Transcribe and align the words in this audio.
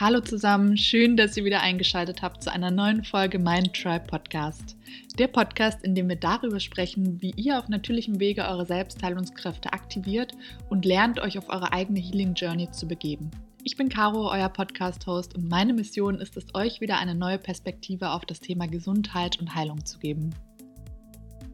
Hallo 0.00 0.20
zusammen, 0.20 0.78
schön, 0.78 1.18
dass 1.18 1.36
ihr 1.36 1.44
wieder 1.44 1.60
eingeschaltet 1.60 2.22
habt 2.22 2.42
zu 2.42 2.50
einer 2.50 2.70
neuen 2.70 3.04
Folge 3.04 3.38
Mind 3.38 3.74
Tribe 3.74 4.06
Podcast. 4.06 4.74
Der 5.18 5.26
Podcast, 5.26 5.84
in 5.84 5.94
dem 5.94 6.08
wir 6.08 6.16
darüber 6.16 6.58
sprechen, 6.58 7.20
wie 7.20 7.34
ihr 7.36 7.58
auf 7.58 7.68
natürlichem 7.68 8.18
Wege 8.18 8.48
eure 8.48 8.64
Selbstheilungskräfte 8.64 9.74
aktiviert 9.74 10.32
und 10.70 10.86
lernt, 10.86 11.20
euch 11.20 11.36
auf 11.36 11.50
eure 11.50 11.74
eigene 11.74 12.00
Healing 12.00 12.32
Journey 12.32 12.70
zu 12.70 12.88
begeben. 12.88 13.30
Ich 13.62 13.76
bin 13.76 13.90
Caro, 13.90 14.32
euer 14.32 14.48
Podcast-Host 14.48 15.34
und 15.34 15.50
meine 15.50 15.74
Mission 15.74 16.18
ist 16.18 16.34
es, 16.38 16.46
euch 16.54 16.80
wieder 16.80 16.96
eine 16.96 17.14
neue 17.14 17.38
Perspektive 17.38 18.12
auf 18.12 18.24
das 18.24 18.40
Thema 18.40 18.68
Gesundheit 18.68 19.38
und 19.38 19.54
Heilung 19.54 19.84
zu 19.84 19.98
geben. 19.98 20.30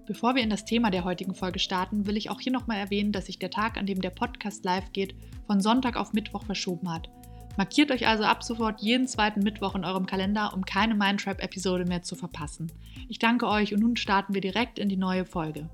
Bevor 0.06 0.36
wir 0.36 0.44
in 0.44 0.50
das 0.50 0.64
Thema 0.64 0.92
der 0.92 1.02
heutigen 1.02 1.34
Folge 1.34 1.58
starten, 1.58 2.06
will 2.06 2.16
ich 2.16 2.30
auch 2.30 2.40
hier 2.40 2.52
nochmal 2.52 2.78
erwähnen, 2.78 3.10
dass 3.10 3.26
sich 3.26 3.40
der 3.40 3.50
Tag, 3.50 3.76
an 3.76 3.86
dem 3.86 4.00
der 4.00 4.10
Podcast 4.10 4.64
live 4.64 4.92
geht, 4.92 5.16
von 5.48 5.60
Sonntag 5.60 5.96
auf 5.96 6.12
Mittwoch 6.12 6.44
verschoben 6.44 6.92
hat. 6.92 7.10
Markiert 7.56 7.90
euch 7.90 8.06
also 8.06 8.24
ab 8.24 8.44
sofort 8.44 8.82
jeden 8.82 9.08
zweiten 9.08 9.40
Mittwoch 9.40 9.74
in 9.74 9.84
eurem 9.84 10.04
Kalender, 10.04 10.52
um 10.52 10.66
keine 10.66 10.94
Mindtrap-Episode 10.94 11.86
mehr 11.86 12.02
zu 12.02 12.14
verpassen. 12.14 12.70
Ich 13.08 13.18
danke 13.18 13.48
euch 13.48 13.72
und 13.72 13.80
nun 13.80 13.96
starten 13.96 14.34
wir 14.34 14.42
direkt 14.42 14.78
in 14.78 14.90
die 14.90 14.98
neue 14.98 15.24
Folge. 15.24 15.70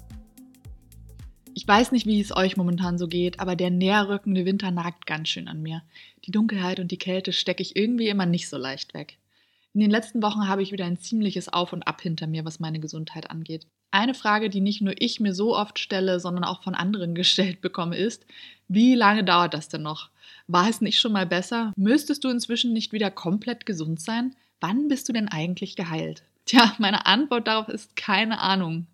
Ich 1.55 1.67
weiß 1.67 1.91
nicht, 1.91 2.07
wie 2.07 2.21
es 2.21 2.35
euch 2.35 2.57
momentan 2.57 2.99
so 2.99 3.09
geht, 3.09 3.41
aber 3.41 3.57
der 3.57 3.71
näherrückende 3.71 4.47
Winter 4.47 4.71
nagt 4.71 5.07
ganz 5.07 5.29
schön 5.29 5.49
an 5.49 5.61
mir. 5.61 5.83
Die 6.25 6.31
Dunkelheit 6.31 6.79
und 6.79 6.93
die 6.93 6.99
Kälte 6.99 7.33
stecke 7.33 7.63
ich 7.63 7.75
irgendwie 7.75 8.09
immer 8.09 8.27
nicht 8.27 8.49
so 8.49 8.57
leicht 8.57 8.95
weg. 8.95 9.19
In 9.75 9.81
den 9.81 9.91
letzten 9.91 10.23
Wochen 10.23 10.47
habe 10.49 10.63
ich 10.63 10.71
wieder 10.71 10.85
ein 10.85 10.99
ziemliches 10.99 11.49
Auf 11.49 11.73
und 11.73 11.83
Ab 11.83 12.01
hinter 12.01 12.29
mir, 12.29 12.45
was 12.45 12.61
meine 12.61 12.79
Gesundheit 12.79 13.31
angeht. 13.31 13.67
Eine 13.91 14.15
Frage, 14.15 14.51
die 14.51 14.61
nicht 14.61 14.83
nur 14.83 14.95
ich 14.99 15.19
mir 15.19 15.35
so 15.35 15.57
oft 15.57 15.79
stelle, 15.79 16.21
sondern 16.21 16.45
auch 16.45 16.63
von 16.63 16.77
anderen 16.77 17.15
gestellt 17.17 17.61
bekomme, 17.61 17.97
ist, 17.97 18.25
wie 18.69 18.95
lange 18.95 19.25
dauert 19.25 19.53
das 19.53 19.69
denn 19.69 19.83
noch? 19.83 20.12
War 20.47 20.69
es 20.69 20.81
nicht 20.81 21.01
schon 21.01 21.13
mal 21.13 21.27
besser? 21.27 21.73
Müsstest 21.77 22.25
du 22.25 22.29
inzwischen 22.29 22.73
nicht 22.73 22.93
wieder 22.93 23.11
komplett 23.11 23.67
gesund 23.67 24.01
sein? 24.01 24.35
Wann 24.61 24.89
bist 24.89 25.09
du 25.09 25.13
denn 25.13 25.29
eigentlich 25.29 25.77
geheilt? 25.77 26.23
Tja, 26.47 26.75
meine 26.79 27.07
Antwort 27.07 27.47
darauf 27.47 27.69
ist 27.69 27.97
keine 27.97 28.41
Ahnung. 28.41 28.87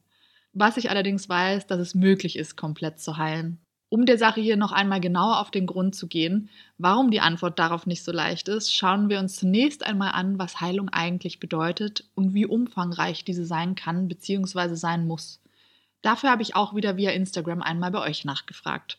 Was 0.52 0.76
ich 0.76 0.90
allerdings 0.90 1.28
weiß, 1.28 1.66
dass 1.66 1.78
es 1.78 1.94
möglich 1.94 2.36
ist, 2.36 2.56
komplett 2.56 3.00
zu 3.00 3.16
heilen. 3.16 3.58
Um 3.90 4.04
der 4.04 4.18
Sache 4.18 4.40
hier 4.40 4.56
noch 4.56 4.72
einmal 4.72 5.00
genauer 5.00 5.40
auf 5.40 5.50
den 5.50 5.66
Grund 5.66 5.94
zu 5.94 6.08
gehen, 6.08 6.50
warum 6.76 7.10
die 7.10 7.20
Antwort 7.20 7.58
darauf 7.58 7.86
nicht 7.86 8.04
so 8.04 8.12
leicht 8.12 8.48
ist, 8.48 8.74
schauen 8.74 9.08
wir 9.08 9.18
uns 9.18 9.36
zunächst 9.36 9.84
einmal 9.84 10.12
an, 10.12 10.38
was 10.38 10.60
Heilung 10.60 10.90
eigentlich 10.90 11.40
bedeutet 11.40 12.04
und 12.14 12.34
wie 12.34 12.44
umfangreich 12.44 13.24
diese 13.24 13.46
sein 13.46 13.74
kann 13.74 14.08
bzw. 14.08 14.74
sein 14.74 15.06
muss. 15.06 15.40
Dafür 16.02 16.30
habe 16.30 16.42
ich 16.42 16.54
auch 16.54 16.74
wieder 16.74 16.96
via 16.96 17.12
Instagram 17.12 17.62
einmal 17.62 17.90
bei 17.90 18.00
euch 18.00 18.26
nachgefragt. 18.26 18.98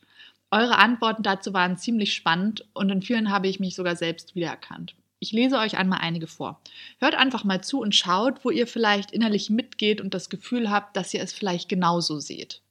Eure 0.52 0.78
Antworten 0.78 1.24
dazu 1.24 1.54
waren 1.54 1.78
ziemlich 1.78 2.14
spannend 2.14 2.66
und 2.74 2.90
in 2.90 3.02
vielen 3.02 3.30
habe 3.30 3.48
ich 3.48 3.60
mich 3.60 3.76
sogar 3.76 3.96
selbst 3.96 4.36
wiedererkannt. 4.36 4.96
Ich 5.20 5.32
lese 5.32 5.58
euch 5.58 5.78
einmal 5.78 6.00
einige 6.00 6.28
vor. 6.28 6.62
Hört 7.00 7.14
einfach 7.14 7.44
mal 7.44 7.62
zu 7.62 7.82
und 7.82 7.94
schaut, 7.94 8.44
wo 8.46 8.50
ihr 8.50 8.68
vielleicht 8.68 9.12
innerlich 9.12 9.50
mitgeht 9.50 10.00
und 10.02 10.14
das 10.14 10.30
Gefühl 10.30 10.70
habt, 10.70 10.96
dass 10.96 11.14
ihr 11.14 11.22
es 11.22 11.34
vielleicht 11.34 11.68
genauso 11.70 12.20
seht. 12.20 12.62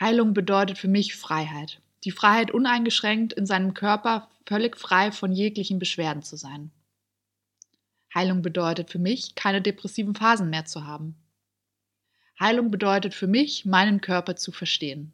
Heilung 0.00 0.34
bedeutet 0.34 0.78
für 0.78 0.88
mich 0.88 1.14
Freiheit. 1.14 1.80
Die 2.04 2.10
Freiheit, 2.10 2.50
uneingeschränkt 2.50 3.32
in 3.34 3.46
seinem 3.46 3.74
Körper 3.74 4.28
völlig 4.46 4.76
frei 4.76 5.12
von 5.12 5.32
jeglichen 5.32 5.78
Beschwerden 5.78 6.22
zu 6.22 6.36
sein. 6.36 6.70
Heilung 8.14 8.42
bedeutet 8.42 8.90
für 8.90 8.98
mich, 8.98 9.34
keine 9.34 9.60
depressiven 9.60 10.14
Phasen 10.14 10.50
mehr 10.50 10.64
zu 10.64 10.86
haben. 10.86 11.16
Heilung 12.40 12.70
bedeutet 12.70 13.14
für 13.14 13.26
mich, 13.26 13.64
meinen 13.64 14.00
Körper 14.00 14.36
zu 14.36 14.52
verstehen. 14.52 15.12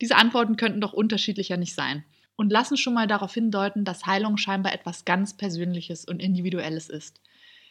Diese 0.00 0.16
Antworten 0.16 0.56
könnten 0.56 0.80
doch 0.80 0.92
unterschiedlicher 0.92 1.56
nicht 1.56 1.74
sein 1.74 2.04
und 2.36 2.50
lassen 2.50 2.76
schon 2.76 2.94
mal 2.94 3.06
darauf 3.06 3.34
hindeuten, 3.34 3.84
dass 3.84 4.06
Heilung 4.06 4.36
scheinbar 4.36 4.72
etwas 4.72 5.04
ganz 5.04 5.36
Persönliches 5.36 6.04
und 6.04 6.22
Individuelles 6.22 6.88
ist, 6.88 7.20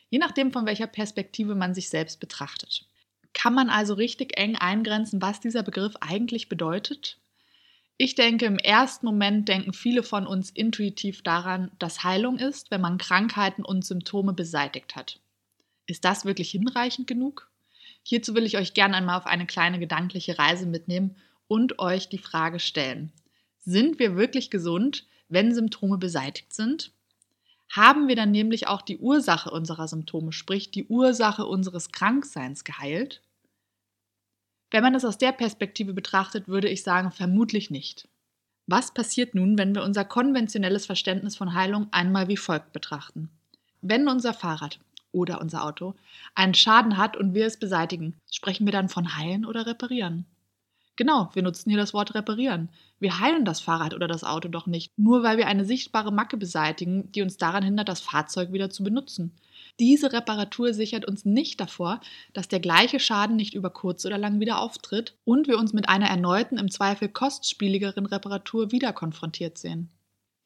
je 0.09 0.19
nachdem, 0.19 0.51
von 0.51 0.65
welcher 0.65 0.87
Perspektive 0.87 1.55
man 1.55 1.73
sich 1.73 1.89
selbst 1.89 2.19
betrachtet. 2.19 2.85
Kann 3.33 3.53
man 3.53 3.69
also 3.69 3.93
richtig 3.93 4.37
eng 4.37 4.55
eingrenzen, 4.55 5.21
was 5.21 5.39
dieser 5.39 5.63
Begriff 5.63 5.95
eigentlich 6.01 6.49
bedeutet? 6.49 7.17
Ich 7.97 8.13
denke, 8.15 8.45
im 8.45 8.59
ersten 8.59 9.05
Moment 9.05 9.47
denken 9.47 9.73
viele 9.73 10.03
von 10.03 10.27
uns 10.27 10.49
intuitiv 10.51 11.23
daran, 11.23 11.71
dass 11.79 12.03
Heilung 12.03 12.37
ist, 12.37 12.69
wenn 12.69 12.81
man 12.81 12.97
Krankheiten 12.97 13.63
und 13.63 13.85
Symptome 13.85 14.33
beseitigt 14.33 14.95
hat. 14.95 15.19
Ist 15.87 16.03
das 16.03 16.25
wirklich 16.25 16.51
hinreichend 16.51 17.07
genug? 17.07 17.49
Hierzu 18.03 18.35
will 18.35 18.45
ich 18.45 18.57
euch 18.57 18.73
gerne 18.73 18.95
einmal 18.97 19.17
auf 19.17 19.25
eine 19.25 19.45
kleine 19.45 19.79
gedankliche 19.79 20.37
Reise 20.37 20.65
mitnehmen 20.65 21.15
und 21.47 21.79
euch 21.79 22.09
die 22.09 22.17
Frage 22.17 22.59
stellen. 22.59 23.11
Sind 23.59 23.99
wir 23.99 24.15
wirklich 24.15 24.49
gesund, 24.49 25.05
wenn 25.29 25.53
Symptome 25.53 25.97
beseitigt 25.97 26.53
sind? 26.53 26.91
Haben 27.69 28.07
wir 28.07 28.15
dann 28.15 28.31
nämlich 28.31 28.67
auch 28.67 28.81
die 28.81 28.97
Ursache 28.97 29.51
unserer 29.51 29.87
Symptome, 29.87 30.31
sprich 30.31 30.71
die 30.71 30.85
Ursache 30.85 31.45
unseres 31.45 31.91
Krankseins 31.91 32.63
geheilt? 32.63 33.21
Wenn 34.71 34.83
man 34.83 34.95
es 34.95 35.05
aus 35.05 35.17
der 35.17 35.31
Perspektive 35.31 35.93
betrachtet, 35.93 36.47
würde 36.47 36.69
ich 36.69 36.83
sagen, 36.83 37.11
vermutlich 37.11 37.69
nicht. 37.69 38.07
Was 38.67 38.93
passiert 38.93 39.33
nun, 39.33 39.57
wenn 39.57 39.73
wir 39.73 39.83
unser 39.83 40.03
konventionelles 40.03 40.85
Verständnis 40.85 41.37
von 41.37 41.53
Heilung 41.53 41.87
einmal 41.91 42.27
wie 42.27 42.35
folgt 42.35 42.73
betrachten? 42.73 43.29
Wenn 43.81 44.09
unser 44.09 44.33
Fahrrad 44.33 44.79
oder 45.13 45.39
unser 45.39 45.63
Auto 45.63 45.95
einen 46.35 46.53
Schaden 46.53 46.97
hat 46.97 47.15
und 47.15 47.33
wir 47.33 47.45
es 47.45 47.57
beseitigen, 47.57 48.15
sprechen 48.29 48.65
wir 48.65 48.73
dann 48.73 48.89
von 48.89 49.17
heilen 49.17 49.45
oder 49.45 49.65
reparieren? 49.65 50.25
Genau, 50.97 51.29
wir 51.33 51.43
nutzen 51.43 51.69
hier 51.69 51.77
das 51.77 51.93
Wort 51.93 52.15
reparieren. 52.15 52.69
Wir 52.99 53.19
heilen 53.19 53.45
das 53.45 53.59
Fahrrad 53.59 53.93
oder 53.93 54.07
das 54.07 54.23
Auto 54.23 54.49
doch 54.49 54.65
nicht, 54.65 54.91
nur 54.97 55.21
weil 55.21 55.37
wir 55.37 55.45
eine 55.45 55.63
sichtbare 55.63 56.11
Macke 56.11 56.37
beseitigen, 56.37 57.11
die 57.11 57.21
uns 57.21 57.37
daran 57.37 57.63
hindert, 57.63 57.87
das 57.87 58.01
Fahrzeug 58.01 58.51
wieder 58.51 58.71
zu 58.71 58.83
benutzen. 58.83 59.31
Diese 59.79 60.11
Reparatur 60.11 60.73
sichert 60.73 61.05
uns 61.05 61.23
nicht 61.23 61.59
davor, 61.61 62.01
dass 62.33 62.47
der 62.47 62.59
gleiche 62.59 62.99
Schaden 62.99 63.35
nicht 63.35 63.53
über 63.53 63.69
kurz 63.69 64.07
oder 64.07 64.17
lang 64.17 64.39
wieder 64.39 64.59
auftritt 64.59 65.15
und 65.23 65.47
wir 65.47 65.59
uns 65.59 65.71
mit 65.71 65.87
einer 65.87 66.07
erneuten, 66.07 66.57
im 66.57 66.71
Zweifel 66.71 67.09
kostspieligeren 67.09 68.07
Reparatur 68.07 68.71
wieder 68.71 68.91
konfrontiert 68.91 69.59
sehen. 69.59 69.89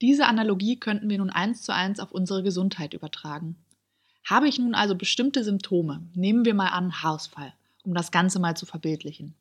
Diese 0.01 0.25
Analogie 0.25 0.77
könnten 0.77 1.09
wir 1.09 1.19
nun 1.19 1.29
eins 1.29 1.61
zu 1.61 1.73
eins 1.73 2.01
auf 2.01 2.11
unsere 2.11 2.43
Gesundheit 2.43 2.93
übertragen. 2.93 3.55
Habe 4.25 4.49
ich 4.49 4.59
nun 4.59 4.75
also 4.75 4.95
bestimmte 4.95 5.45
Symptome, 5.45 6.01
nehmen 6.13 6.43
wir 6.43 6.55
mal 6.55 6.69
an 6.69 7.01
Haarausfall, 7.01 7.53
um 7.83 7.93
das 7.93 8.11
Ganze 8.11 8.39
mal 8.39 8.57
zu 8.57 8.65
verbildlichen. 8.65 9.33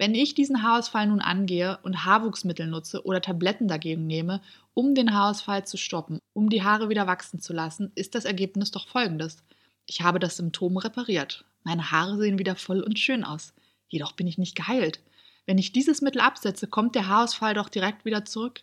Wenn 0.00 0.14
ich 0.14 0.32
diesen 0.32 0.62
Haarausfall 0.62 1.08
nun 1.08 1.20
angehe 1.20 1.78
und 1.82 2.06
Haarwuchsmittel 2.06 2.66
nutze 2.66 3.04
oder 3.04 3.20
Tabletten 3.20 3.68
dagegen 3.68 4.06
nehme, 4.06 4.40
um 4.72 4.94
den 4.94 5.12
Haarausfall 5.12 5.66
zu 5.66 5.76
stoppen, 5.76 6.20
um 6.32 6.48
die 6.48 6.62
Haare 6.62 6.88
wieder 6.88 7.06
wachsen 7.06 7.38
zu 7.38 7.52
lassen, 7.52 7.92
ist 7.96 8.14
das 8.14 8.24
Ergebnis 8.24 8.70
doch 8.70 8.88
folgendes. 8.88 9.44
Ich 9.84 10.00
habe 10.00 10.18
das 10.18 10.38
Symptom 10.38 10.78
repariert. 10.78 11.44
Meine 11.64 11.90
Haare 11.90 12.16
sehen 12.16 12.38
wieder 12.38 12.56
voll 12.56 12.80
und 12.80 12.98
schön 12.98 13.24
aus. 13.24 13.52
Jedoch 13.88 14.12
bin 14.12 14.26
ich 14.26 14.38
nicht 14.38 14.56
geheilt. 14.56 15.00
Wenn 15.44 15.58
ich 15.58 15.72
dieses 15.72 16.00
Mittel 16.00 16.22
absetze, 16.22 16.66
kommt 16.66 16.94
der 16.94 17.06
Haarausfall 17.06 17.52
doch 17.52 17.68
direkt 17.68 18.06
wieder 18.06 18.24
zurück. 18.24 18.62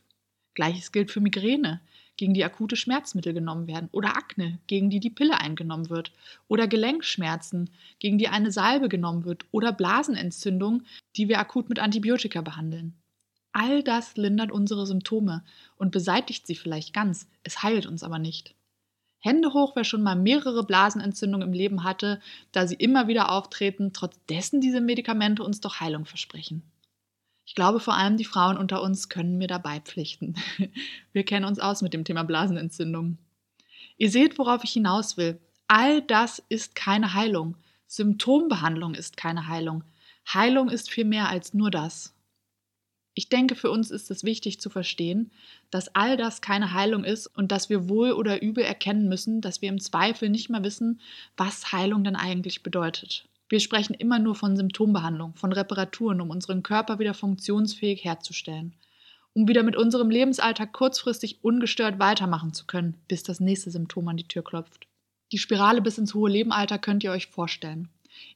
Gleiches 0.56 0.92
gilt 0.92 1.12
für 1.12 1.22
Migräne 1.22 1.82
gegen 2.18 2.34
die 2.34 2.44
akute 2.44 2.76
Schmerzmittel 2.76 3.34
genommen 3.34 3.68
werden, 3.68 3.90
oder 3.92 4.18
Akne, 4.18 4.60
gegen 4.68 4.90
die 4.90 5.00
die 5.00 5.10
Pille 5.10 5.40
eingenommen 5.40 5.90
wird, 5.90 6.12
oder 6.48 6.68
Gelenkschmerzen, 6.68 7.70
gegen 8.00 8.18
die 8.18 8.28
eine 8.28 8.52
Salbe 8.52 8.90
genommen 8.90 9.24
wird, 9.24 9.46
oder 9.52 9.72
Blasenentzündung, 9.72 10.84
die 11.16 11.30
wir 11.30 11.40
akut 11.40 11.70
mit 11.70 11.80
Antibiotika 11.80 12.42
behandeln. 12.42 12.96
All 13.54 13.82
das 13.82 14.18
lindert 14.18 14.52
unsere 14.52 14.86
Symptome 14.86 15.44
und 15.78 15.92
beseitigt 15.92 16.46
sie 16.46 16.56
vielleicht 16.56 16.94
ganz, 16.94 17.28
es 17.44 17.64
heilt 17.64 17.86
uns 17.86 18.04
aber 18.04 18.20
nicht. 18.20 18.54
Hände 19.20 19.54
hoch, 19.54 19.76
wer 19.76 19.84
schon 19.84 20.04
mal 20.04 20.16
mehrere 20.16 20.64
Blasenentzündungen 20.64 21.48
im 21.48 21.54
Leben 21.54 21.84
hatte, 21.84 22.22
da 22.52 22.68
sie 22.68 22.76
immer 22.76 23.08
wieder 23.08 23.32
auftreten, 23.32 23.94
trotz 23.94 24.16
dessen 24.30 24.62
diese 24.62 24.80
Medikamente 24.80 25.44
uns 25.44 25.60
doch 25.60 25.80
Heilung 25.80 26.06
versprechen. 26.06 26.62
Ich 27.48 27.56
glaube, 27.56 27.80
vor 27.80 27.96
allem 27.96 28.18
die 28.18 28.26
Frauen 28.26 28.58
unter 28.58 28.82
uns 28.84 29.08
können 29.08 29.38
mir 29.38 29.48
dabei 29.48 29.80
pflichten. 29.80 30.36
Wir 31.14 31.24
kennen 31.24 31.46
uns 31.46 31.60
aus 31.60 31.82
mit 31.82 31.94
dem 31.94 32.04
Thema 32.04 32.24
Blasenentzündung. 32.24 33.18
Ihr 33.98 34.12
seht, 34.12 34.38
worauf 34.38 34.66
ich 34.66 34.72
hinaus 34.72 35.16
will. 35.16 35.40
All 35.68 36.02
das 36.02 36.44
ist 36.50 36.76
keine 36.76 37.14
Heilung. 37.14 37.56
Symptombehandlung 37.88 38.96
ist 38.96 39.16
keine 39.16 39.48
Heilung. 39.48 39.86
Heilung 40.32 40.68
ist 40.68 40.92
viel 40.92 41.06
mehr 41.06 41.30
als 41.30 41.54
nur 41.54 41.72
das. 41.72 42.14
Ich 43.14 43.30
denke, 43.30 43.56
für 43.56 43.72
uns 43.72 43.92
ist 43.92 44.12
es 44.12 44.26
wichtig 44.26 44.60
zu 44.60 44.70
verstehen, 44.70 45.32
dass 45.72 45.96
all 45.96 46.18
das 46.18 46.42
keine 46.42 46.74
Heilung 46.74 47.06
ist 47.06 47.28
und 47.28 47.54
dass 47.54 47.70
wir 47.70 47.88
wohl 47.88 48.12
oder 48.12 48.42
übel 48.42 48.66
erkennen 48.66 49.08
müssen, 49.08 49.40
dass 49.40 49.62
wir 49.62 49.70
im 49.70 49.80
Zweifel 49.80 50.30
nicht 50.30 50.50
mehr 50.50 50.64
wissen, 50.64 51.00
was 51.38 51.72
Heilung 51.72 52.04
denn 52.04 52.18
eigentlich 52.18 52.62
bedeutet. 52.62 53.26
Wir 53.50 53.62
sprechen 53.62 53.94
immer 53.94 54.20
nur 54.20 54.36
von 54.36 54.58
Symptombehandlung, 54.58 55.34
von 55.36 55.54
Reparaturen, 55.54 56.20
um 56.20 56.30
unseren 56.32 56.64
Körper 56.64 57.00
wieder 57.00 57.14
funktionsfähig 57.14 58.04
herzustellen, 58.04 58.74
um 59.34 59.48
wieder 59.48 59.64
mit 59.64 59.78
unserem 59.78 60.10
Lebensalltag 60.10 60.74
kurzfristig 60.74 61.44
ungestört 61.44 61.98
weitermachen 61.98 62.54
zu 62.54 62.66
können, 62.66 62.96
bis 63.08 63.24
das 63.24 63.40
nächste 63.40 63.72
Symptom 63.72 64.08
an 64.10 64.18
die 64.18 64.28
Tür 64.28 64.44
klopft. 64.44 64.88
Die 65.32 65.38
Spirale 65.38 65.82
bis 65.82 65.98
ins 65.98 66.14
hohe 66.14 66.30
Lebenalter 66.30 66.78
könnt 66.78 67.04
ihr 67.06 67.12
euch 67.12 67.28
vorstellen. 67.28 67.88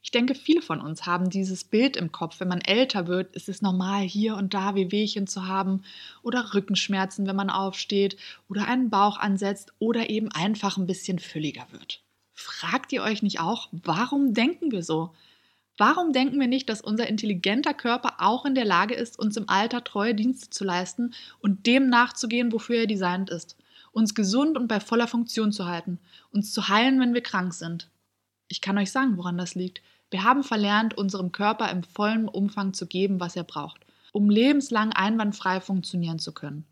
Ich 0.02 0.12
denke, 0.12 0.36
viele 0.36 0.62
von 0.62 0.80
uns 0.80 1.06
haben 1.06 1.30
dieses 1.30 1.63
Bild 1.63 1.98
im 1.98 2.12
Kopf. 2.12 2.40
Wenn 2.40 2.48
man 2.48 2.62
älter 2.62 3.08
wird, 3.08 3.36
ist 3.36 3.50
es 3.50 3.62
normal, 3.62 4.04
hier 4.04 4.36
und 4.36 4.54
da 4.54 4.75
Wehwehchen 4.75 5.28
zu 5.28 5.48
haben 5.48 5.84
oder 6.22 6.54
Rückenschmerzen, 6.54 7.28
wenn 7.28 7.36
man 7.36 7.50
aufsteht 7.50 8.16
oder 8.48 8.68
einen 8.68 8.90
Bauch 8.90 9.18
ansetzt 9.18 9.74
oder 9.80 10.10
eben 10.10 10.31
einfach 10.31 10.78
ein 10.78 10.88
bisschen 10.88 11.19
fülliger 11.19 11.66
wird. 11.72 12.02
Fragt 12.41 12.91
ihr 12.91 13.03
euch 13.03 13.21
nicht 13.21 13.39
auch, 13.39 13.69
warum 13.71 14.33
denken 14.33 14.71
wir 14.71 14.83
so? 14.83 15.13
Warum 15.77 16.11
denken 16.11 16.39
wir 16.39 16.47
nicht, 16.47 16.69
dass 16.69 16.81
unser 16.81 17.07
intelligenter 17.07 17.73
Körper 17.73 18.15
auch 18.17 18.45
in 18.45 18.55
der 18.55 18.65
Lage 18.65 18.95
ist, 18.95 19.17
uns 19.17 19.38
im 19.38 19.47
Alter 19.47 19.83
treue 19.83 20.15
Dienste 20.15 20.49
zu 20.49 20.63
leisten 20.63 21.13
und 21.39 21.65
dem 21.67 21.88
nachzugehen, 21.88 22.51
wofür 22.51 22.77
er 22.77 22.88
designt 22.88 23.29
ist? 23.29 23.57
Uns 23.91 24.15
gesund 24.15 24.57
und 24.57 24.67
bei 24.67 24.79
voller 24.79 25.07
Funktion 25.07 25.51
zu 25.51 25.65
halten, 25.65 25.99
uns 26.31 26.51
zu 26.51 26.67
heilen, 26.67 26.99
wenn 26.99 27.13
wir 27.13 27.21
krank 27.21 27.53
sind. 27.53 27.89
Ich 28.47 28.59
kann 28.59 28.77
euch 28.77 28.91
sagen, 28.91 29.17
woran 29.17 29.38
das 29.38 29.55
liegt. 29.55 29.81
Wir 30.09 30.23
haben 30.23 30.43
verlernt, 30.43 30.97
unserem 30.97 31.31
Körper 31.31 31.69
im 31.69 31.83
vollen 31.83 32.27
Umfang 32.27 32.73
zu 32.73 32.88
geben, 32.88 33.19
was 33.19 33.35
er 33.35 33.43
braucht, 33.43 33.81
um 34.11 34.29
lebenslang 34.29 34.91
einwandfrei 34.93 35.61
funktionieren 35.61 36.19
zu 36.19 36.33
können. 36.33 36.65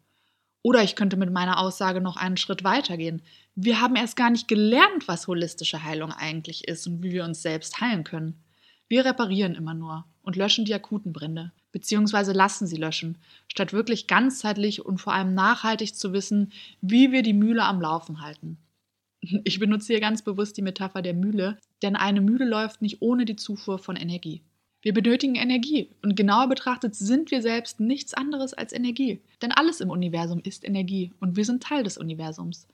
Oder 0.61 0.83
ich 0.83 0.95
könnte 0.95 1.15
mit 1.15 1.31
meiner 1.31 1.59
Aussage 1.59 2.01
noch 2.01 2.17
einen 2.17 2.37
Schritt 2.37 2.63
weiter 2.63 2.97
gehen. 2.97 3.21
Wir 3.55 3.79
haben 3.79 3.95
erst 3.95 4.15
gar 4.15 4.29
nicht 4.29 4.47
gelernt, 4.47 5.07
was 5.07 5.27
holistische 5.27 5.83
Heilung 5.83 6.11
eigentlich 6.11 6.67
ist 6.67 6.85
und 6.87 7.01
wie 7.01 7.11
wir 7.11 7.23
uns 7.23 7.41
selbst 7.41 7.79
heilen 7.79 8.03
können. 8.03 8.43
Wir 8.89 9.05
reparieren 9.05 9.55
immer 9.55 9.73
nur 9.73 10.05
und 10.21 10.35
löschen 10.35 10.65
die 10.65 10.73
akuten 10.73 11.13
Brände, 11.13 11.51
beziehungsweise 11.71 12.33
lassen 12.33 12.67
sie 12.67 12.75
löschen, 12.75 13.17
statt 13.47 13.71
wirklich 13.71 14.07
ganzheitlich 14.07 14.85
und 14.85 14.99
vor 14.99 15.13
allem 15.13 15.33
nachhaltig 15.33 15.95
zu 15.95 16.11
wissen, 16.11 16.51
wie 16.81 17.11
wir 17.11 17.21
die 17.21 17.33
Mühle 17.33 17.63
am 17.63 17.79
Laufen 17.79 18.21
halten. 18.21 18.57
Ich 19.21 19.59
benutze 19.59 19.93
hier 19.93 19.99
ganz 19.99 20.21
bewusst 20.21 20.57
die 20.57 20.61
Metapher 20.61 21.01
der 21.01 21.13
Mühle, 21.13 21.57
denn 21.81 21.95
eine 21.95 22.21
Mühle 22.21 22.45
läuft 22.45 22.81
nicht 22.81 23.01
ohne 23.01 23.25
die 23.25 23.35
Zufuhr 23.35 23.77
von 23.77 23.95
Energie. 23.95 24.41
Wir 24.81 24.93
benötigen 24.93 25.35
Energie 25.35 25.89
und 26.01 26.15
genauer 26.15 26.47
betrachtet 26.47 26.95
sind 26.95 27.31
wir 27.31 27.41
selbst 27.41 27.81
nichts 27.81 28.13
anderes 28.13 28.53
als 28.53 28.71
Energie. 28.71 29.19
Denn 29.41 29.51
alles 29.51 29.81
im 29.81 29.89
Universum 29.89 30.39
ist 30.43 30.65
Energie 30.65 31.11
und 31.19 31.35
wir 31.35 31.43
sind 31.43 31.61
Teil 31.61 31.83
des 31.83 31.97
Universums. 31.97 32.65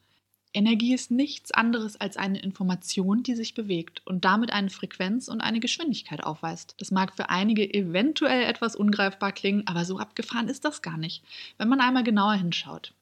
Energie 0.53 0.93
ist 0.93 1.09
nichts 1.11 1.51
anderes 1.51 1.99
als 1.99 2.15
eine 2.15 2.39
Information, 2.39 3.23
die 3.23 3.35
sich 3.35 3.55
bewegt 3.55 4.03
und 4.05 4.23
damit 4.23 4.53
eine 4.53 4.69
Frequenz 4.69 5.27
und 5.27 5.41
eine 5.41 5.59
Geschwindigkeit 5.59 6.23
aufweist. 6.23 6.75
Das 6.77 6.91
mag 6.91 7.13
für 7.13 7.29
einige 7.29 7.73
eventuell 7.73 8.43
etwas 8.43 8.75
ungreifbar 8.75 9.31
klingen, 9.31 9.65
aber 9.65 9.83
so 9.83 9.97
abgefahren 9.97 10.47
ist 10.47 10.63
das 10.63 10.83
gar 10.83 10.97
nicht, 10.97 11.23
wenn 11.57 11.67
man 11.67 11.81
einmal 11.81 12.03
genauer 12.03 12.35
hinschaut. 12.35 12.93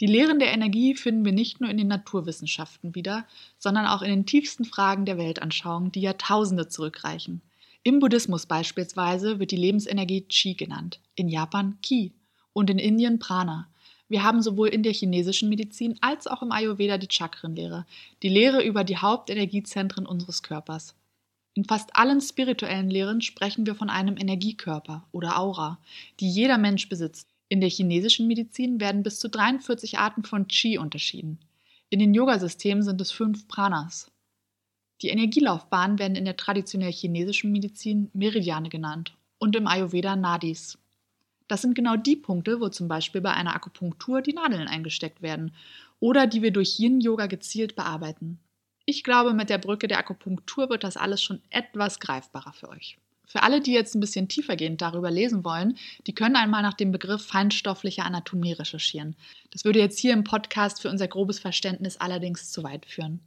Die 0.00 0.06
Lehren 0.06 0.38
der 0.38 0.52
Energie 0.52 0.94
finden 0.94 1.26
wir 1.26 1.32
nicht 1.32 1.60
nur 1.60 1.68
in 1.68 1.76
den 1.76 1.88
Naturwissenschaften 1.88 2.94
wieder, 2.94 3.26
sondern 3.58 3.86
auch 3.86 4.00
in 4.00 4.08
den 4.08 4.26
tiefsten 4.26 4.64
Fragen 4.64 5.04
der 5.04 5.18
Weltanschauung, 5.18 5.92
die 5.92 6.00
Jahrtausende 6.00 6.68
zurückreichen. 6.68 7.42
Im 7.82 7.98
Buddhismus 7.98 8.44
beispielsweise 8.44 9.38
wird 9.38 9.52
die 9.52 9.56
Lebensenergie 9.56 10.20
Qi 10.20 10.54
genannt, 10.54 11.00
in 11.14 11.28
Japan 11.28 11.78
Ki 11.80 12.12
und 12.52 12.68
in 12.68 12.78
Indien 12.78 13.18
Prana. 13.18 13.68
Wir 14.06 14.22
haben 14.22 14.42
sowohl 14.42 14.68
in 14.68 14.82
der 14.82 14.92
chinesischen 14.92 15.48
Medizin 15.48 15.96
als 16.02 16.26
auch 16.26 16.42
im 16.42 16.52
Ayurveda 16.52 16.98
die 16.98 17.08
Chakrenlehre, 17.10 17.86
die 18.22 18.28
Lehre 18.28 18.62
über 18.62 18.84
die 18.84 18.98
Hauptenergiezentren 18.98 20.04
unseres 20.04 20.42
Körpers. 20.42 20.94
In 21.54 21.64
fast 21.64 21.96
allen 21.96 22.20
spirituellen 22.20 22.90
Lehren 22.90 23.22
sprechen 23.22 23.64
wir 23.64 23.74
von 23.74 23.88
einem 23.88 24.18
Energiekörper 24.18 25.06
oder 25.10 25.38
Aura, 25.38 25.78
die 26.20 26.28
jeder 26.28 26.58
Mensch 26.58 26.88
besitzt. 26.88 27.28
In 27.48 27.62
der 27.62 27.70
chinesischen 27.70 28.26
Medizin 28.26 28.78
werden 28.78 29.02
bis 29.02 29.18
zu 29.18 29.30
43 29.30 29.98
Arten 29.98 30.24
von 30.24 30.48
Qi 30.48 30.76
unterschieden. 30.76 31.38
In 31.88 31.98
den 31.98 32.12
Yogasystemen 32.12 32.82
sind 32.82 33.00
es 33.00 33.10
fünf 33.10 33.48
Pranas. 33.48 34.10
Die 35.02 35.08
Energielaufbahnen 35.08 35.98
werden 35.98 36.16
in 36.16 36.26
der 36.26 36.36
traditionell 36.36 36.92
chinesischen 36.92 37.52
Medizin 37.52 38.10
Meridiane 38.12 38.68
genannt 38.68 39.14
und 39.38 39.56
im 39.56 39.66
Ayurveda 39.66 40.14
Nadis. 40.14 40.78
Das 41.48 41.62
sind 41.62 41.74
genau 41.74 41.96
die 41.96 42.16
Punkte, 42.16 42.60
wo 42.60 42.68
zum 42.68 42.86
Beispiel 42.86 43.20
bei 43.20 43.32
einer 43.32 43.54
Akupunktur 43.54 44.22
die 44.22 44.34
Nadeln 44.34 44.68
eingesteckt 44.68 45.22
werden 45.22 45.54
oder 45.98 46.26
die 46.26 46.42
wir 46.42 46.52
durch 46.52 46.78
Yin-Yoga 46.78 47.26
gezielt 47.26 47.76
bearbeiten. 47.76 48.38
Ich 48.84 49.02
glaube, 49.02 49.32
mit 49.34 49.50
der 49.50 49.58
Brücke 49.58 49.88
der 49.88 49.98
Akupunktur 49.98 50.68
wird 50.68 50.84
das 50.84 50.96
alles 50.96 51.22
schon 51.22 51.40
etwas 51.50 51.98
greifbarer 51.98 52.52
für 52.52 52.68
euch. 52.68 52.98
Für 53.26 53.42
alle, 53.42 53.60
die 53.60 53.72
jetzt 53.72 53.94
ein 53.94 54.00
bisschen 54.00 54.28
tiefergehend 54.28 54.82
darüber 54.82 55.10
lesen 55.10 55.44
wollen, 55.44 55.78
die 56.06 56.14
können 56.14 56.36
einmal 56.36 56.62
nach 56.62 56.74
dem 56.74 56.90
Begriff 56.90 57.24
feinstoffliche 57.24 58.02
Anatomie 58.02 58.52
recherchieren. 58.52 59.14
Das 59.52 59.64
würde 59.64 59.78
jetzt 59.78 59.98
hier 59.98 60.12
im 60.12 60.24
Podcast 60.24 60.82
für 60.82 60.90
unser 60.90 61.06
grobes 61.06 61.38
Verständnis 61.38 61.96
allerdings 61.96 62.50
zu 62.50 62.64
weit 62.64 62.86
führen. 62.86 63.20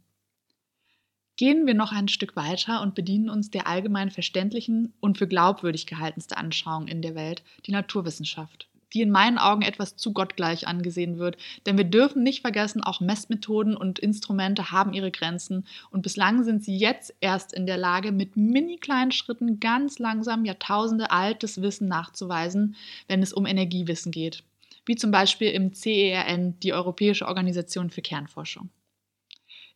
Gehen 1.36 1.66
wir 1.66 1.74
noch 1.74 1.92
ein 1.92 2.08
Stück 2.08 2.36
weiter 2.36 2.80
und 2.80 2.94
bedienen 2.94 3.28
uns 3.28 3.50
der 3.50 3.66
allgemein 3.66 4.10
verständlichen 4.10 4.92
und 5.00 5.18
für 5.18 5.26
glaubwürdig 5.26 5.86
gehaltenste 5.86 6.36
Anschauung 6.36 6.86
in 6.86 7.02
der 7.02 7.14
Welt, 7.14 7.42
die 7.66 7.72
Naturwissenschaft 7.72 8.68
die 8.94 9.02
in 9.02 9.10
meinen 9.10 9.38
Augen 9.38 9.62
etwas 9.62 9.96
zu 9.96 10.12
gottgleich 10.12 10.66
angesehen 10.68 11.18
wird. 11.18 11.36
Denn 11.66 11.76
wir 11.76 11.84
dürfen 11.84 12.22
nicht 12.22 12.40
vergessen, 12.40 12.82
auch 12.82 13.00
Messmethoden 13.00 13.76
und 13.76 13.98
Instrumente 13.98 14.70
haben 14.70 14.92
ihre 14.92 15.10
Grenzen 15.10 15.66
und 15.90 16.02
bislang 16.02 16.44
sind 16.44 16.64
sie 16.64 16.76
jetzt 16.76 17.12
erst 17.20 17.52
in 17.52 17.66
der 17.66 17.76
Lage, 17.76 18.12
mit 18.12 18.36
mini 18.36 18.76
kleinen 18.76 19.10
Schritten 19.10 19.60
ganz 19.60 19.98
langsam 19.98 20.44
Jahrtausende 20.44 21.10
altes 21.10 21.60
Wissen 21.60 21.88
nachzuweisen, 21.88 22.76
wenn 23.08 23.22
es 23.22 23.32
um 23.32 23.46
Energiewissen 23.46 24.12
geht. 24.12 24.44
Wie 24.86 24.96
zum 24.96 25.10
Beispiel 25.10 25.50
im 25.50 25.74
CERN, 25.74 26.60
die 26.60 26.72
Europäische 26.72 27.26
Organisation 27.26 27.90
für 27.90 28.02
Kernforschung. 28.02 28.70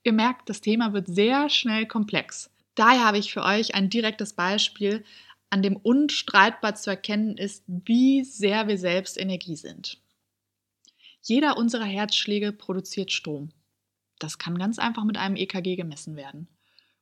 Ihr 0.05 0.13
merkt, 0.13 0.49
das 0.49 0.61
Thema 0.61 0.93
wird 0.93 1.07
sehr 1.07 1.49
schnell 1.51 1.87
komplex. 1.87 2.51
Daher 2.75 3.05
habe 3.05 3.19
ich 3.19 3.33
für 3.33 3.43
euch 3.43 3.75
ein 3.75 3.91
direktes 3.91 4.33
Beispiel, 4.33 5.05
an 5.51 5.63
dem 5.63 5.77
unstreitbar 5.77 6.75
zu 6.75 6.91
erkennen 6.91 7.37
ist, 7.37 7.65
wie 7.67 8.23
sehr 8.25 8.69
wir 8.69 8.79
selbst 8.79 9.19
Energie 9.19 9.57
sind. 9.57 10.01
Jeder 11.23 11.57
unserer 11.57 11.85
Herzschläge 11.85 12.53
produziert 12.53 13.13
Strom. 13.13 13.51
Das 14.19 14.39
kann 14.39 14.59
ganz 14.59 14.79
einfach 14.79 15.05
mit 15.05 15.17
einem 15.17 15.37
EKG 15.37 15.77
gemessen 15.77 16.17
werden. 16.17 16.49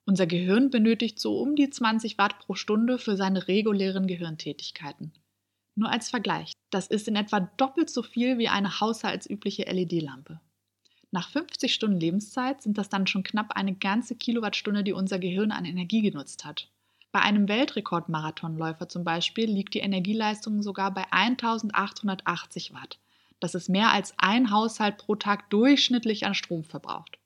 Unser 0.04 0.26
Gehirn 0.26 0.70
benötigt 0.70 1.18
so 1.18 1.38
um 1.38 1.56
die 1.56 1.68
20 1.68 2.16
Watt 2.16 2.38
pro 2.38 2.54
Stunde 2.54 2.98
für 2.98 3.16
seine 3.16 3.48
regulären 3.48 4.06
Gehirntätigkeiten. 4.06 5.12
Nur 5.74 5.90
als 5.90 6.10
Vergleich, 6.10 6.52
das 6.70 6.86
ist 6.86 7.08
in 7.08 7.16
etwa 7.16 7.40
doppelt 7.40 7.90
so 7.90 8.02
viel 8.02 8.38
wie 8.38 8.48
eine 8.48 8.80
haushaltsübliche 8.80 9.64
LED-Lampe. 9.64 10.40
Nach 11.10 11.28
50 11.30 11.72
Stunden 11.72 12.00
Lebenszeit 12.00 12.62
sind 12.62 12.78
das 12.78 12.88
dann 12.88 13.06
schon 13.06 13.22
knapp 13.22 13.52
eine 13.52 13.74
ganze 13.74 14.16
Kilowattstunde, 14.16 14.82
die 14.82 14.92
unser 14.92 15.18
Gehirn 15.18 15.52
an 15.52 15.64
Energie 15.64 16.02
genutzt 16.02 16.44
hat. 16.44 16.68
Bei 17.12 17.20
einem 17.20 17.48
Weltrekordmarathonläufer 17.48 18.88
zum 18.88 19.04
Beispiel 19.04 19.46
liegt 19.50 19.74
die 19.74 19.80
Energieleistung 19.80 20.62
sogar 20.62 20.92
bei 20.92 21.04
1880 21.10 22.74
Watt. 22.74 22.98
Das 23.40 23.54
ist 23.54 23.68
mehr 23.68 23.90
als 23.92 24.14
ein 24.18 24.50
Haushalt 24.50 24.98
pro 24.98 25.14
Tag 25.14 25.48
durchschnittlich 25.50 26.26
an 26.26 26.34
Strom 26.34 26.64
verbraucht. 26.64 27.18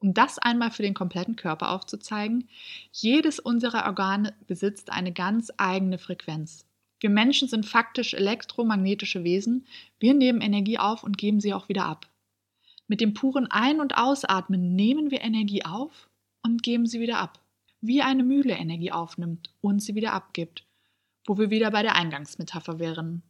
Um 0.00 0.14
das 0.14 0.38
einmal 0.38 0.70
für 0.70 0.82
den 0.82 0.94
kompletten 0.94 1.36
Körper 1.36 1.72
aufzuzeigen, 1.72 2.48
jedes 2.92 3.40
unserer 3.40 3.86
Organe 3.86 4.34
besitzt 4.46 4.90
eine 4.90 5.12
ganz 5.12 5.52
eigene 5.56 5.98
Frequenz. 5.98 6.64
Wir 7.00 7.10
Menschen 7.10 7.48
sind 7.48 7.66
faktisch 7.66 8.14
elektromagnetische 8.14 9.24
Wesen, 9.24 9.66
wir 9.98 10.14
nehmen 10.14 10.40
Energie 10.40 10.78
auf 10.78 11.02
und 11.02 11.18
geben 11.18 11.40
sie 11.40 11.54
auch 11.54 11.68
wieder 11.68 11.84
ab. 11.84 12.08
Mit 12.88 13.00
dem 13.00 13.14
puren 13.14 13.46
Ein- 13.50 13.80
und 13.80 13.96
Ausatmen 13.96 14.74
nehmen 14.74 15.10
wir 15.10 15.20
Energie 15.20 15.64
auf 15.64 16.08
und 16.42 16.62
geben 16.62 16.86
sie 16.86 17.00
wieder 17.00 17.18
ab 17.18 17.40
wie 17.80 18.02
eine 18.02 18.24
Mühle 18.24 18.54
Energie 18.54 18.92
aufnimmt 18.92 19.50
und 19.60 19.80
sie 19.80 19.94
wieder 19.94 20.12
abgibt, 20.12 20.64
wo 21.26 21.38
wir 21.38 21.50
wieder 21.50 21.70
bei 21.70 21.82
der 21.82 21.96
Eingangsmetapher 21.96 22.78
wären. 22.78 23.22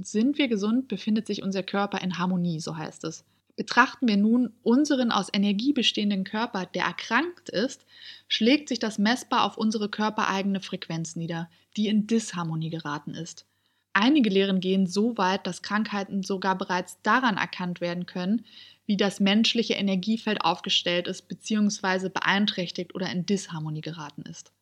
Sind 0.00 0.38
wir 0.38 0.48
gesund, 0.48 0.88
befindet 0.88 1.26
sich 1.26 1.42
unser 1.42 1.62
Körper 1.62 2.00
in 2.00 2.18
Harmonie, 2.18 2.60
so 2.60 2.76
heißt 2.76 3.04
es. 3.04 3.24
Betrachten 3.56 4.08
wir 4.08 4.16
nun 4.16 4.52
unseren 4.62 5.12
aus 5.12 5.28
Energie 5.32 5.72
bestehenden 5.72 6.24
Körper, 6.24 6.66
der 6.66 6.84
erkrankt 6.84 7.50
ist, 7.50 7.86
schlägt 8.26 8.68
sich 8.68 8.80
das 8.80 8.98
messbar 8.98 9.44
auf 9.44 9.56
unsere 9.56 9.88
körpereigene 9.88 10.60
Frequenz 10.60 11.14
nieder, 11.14 11.48
die 11.76 11.86
in 11.86 12.08
Disharmonie 12.08 12.70
geraten 12.70 13.14
ist. 13.14 13.46
Einige 13.94 14.28
Lehren 14.28 14.58
gehen 14.58 14.88
so 14.88 15.16
weit, 15.16 15.46
dass 15.46 15.62
Krankheiten 15.62 16.24
sogar 16.24 16.58
bereits 16.58 17.00
daran 17.02 17.36
erkannt 17.36 17.80
werden 17.80 18.06
können, 18.06 18.44
wie 18.86 18.96
das 18.96 19.20
menschliche 19.20 19.74
Energiefeld 19.74 20.44
aufgestellt 20.44 21.06
ist 21.06 21.28
bzw. 21.28 22.08
beeinträchtigt 22.08 22.94
oder 22.94 23.10
in 23.10 23.24
Disharmonie 23.24 23.80
geraten 23.80 24.22
ist. 24.22 24.52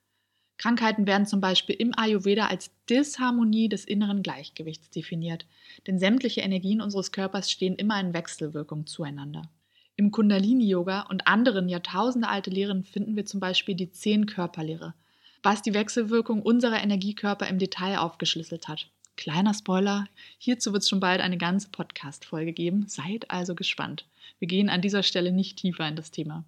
Krankheiten 0.59 1.07
werden 1.07 1.27
zum 1.27 1.41
Beispiel 1.41 1.75
im 1.77 1.93
Ayurveda 1.99 2.47
als 2.47 2.71
Disharmonie 2.89 3.71
des 3.71 3.87
inneren 3.87 4.23
Gleichgewichts 4.23 4.91
definiert, 4.91 5.47
denn 5.87 5.99
sämtliche 5.99 6.43
Energien 6.43 6.83
unseres 6.83 7.11
Körpers 7.11 7.51
stehen 7.51 7.75
immer 7.75 7.99
in 7.99 8.13
Wechselwirkung 8.13 8.87
zueinander. 8.87 9.51
Im 9.97 10.11
Kundalini-Yoga 10.11 11.07
und 11.09 11.27
anderen 11.27 11.69
jahrtausendealte 11.69 12.51
Lehren 12.51 12.85
finden 12.85 13.17
wir 13.17 13.25
zum 13.25 13.41
Beispiel 13.41 13.75
die 13.75 13.91
Zehn-Körperlehre, 13.91 14.95
was 15.43 15.63
die 15.63 15.75
Wechselwirkung 15.75 16.43
unserer 16.43 16.83
Energiekörper 16.83 17.49
im 17.49 17.59
Detail 17.59 17.99
aufgeschlüsselt 17.99 18.69
hat. 18.69 18.91
Kleiner 19.17 19.55
Spoiler, 19.55 20.07
hierzu 20.39 20.73
wird 20.73 20.83
es 20.83 20.89
schon 20.89 21.01
bald 21.01 21.21
eine 21.21 21.39
ganze 21.39 21.69
Podcast-Folge 21.69 22.53
geben, 22.53 22.87
seid 22.89 23.31
also 23.31 23.55
gespannt. 23.55 24.07
Wir 24.39 24.49
gehen 24.49 24.69
an 24.69 24.81
dieser 24.81 25.03
Stelle 25.03 25.33
nicht 25.33 25.59
tiefer 25.59 25.87
in 25.87 25.97
das 25.97 26.11
Thema. 26.11 26.45